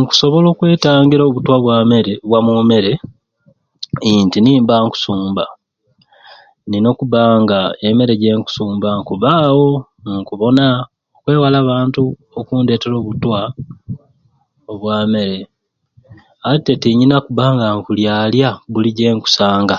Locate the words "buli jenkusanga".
18.72-19.76